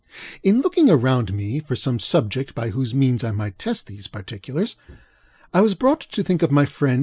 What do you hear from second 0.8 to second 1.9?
around me for